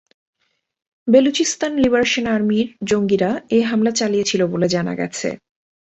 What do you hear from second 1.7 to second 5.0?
liberation আর্মির জঙ্গিরা এ হামলা চালিয়েছিল বলে জানা